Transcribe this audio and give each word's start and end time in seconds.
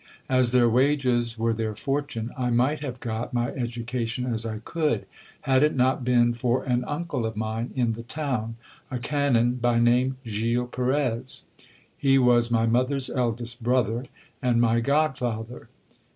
As 0.29 0.51
their 0.51 0.67
wages 0.67 1.37
were 1.37 1.53
their 1.53 1.75
fortune, 1.75 2.31
I 2.35 2.49
might 2.49 2.79
have 2.79 2.99
got 2.99 3.35
my 3.35 3.49
education 3.49 4.25
as 4.25 4.47
I 4.47 4.57
could, 4.57 5.05
had 5.41 5.61
it 5.61 5.75
not 5.75 6.03
been 6.03 6.33
for 6.33 6.63
an 6.63 6.83
uncle 6.85 7.23
of 7.23 7.37
mine 7.37 7.69
in 7.75 7.91
the 7.93 8.01
town, 8.01 8.55
a 8.89 8.97
canon, 8.97 9.57
by 9.57 9.77
name 9.77 10.17
Gil 10.23 10.65
Perez. 10.65 11.43
He 11.95 12.17
was 12.17 12.49
my 12.49 12.65
mother's 12.65 13.11
eldest 13.11 13.61
brother, 13.61 14.05
and 14.41 14.59
my 14.59 14.79
god 14.79 15.19
father. 15.19 15.69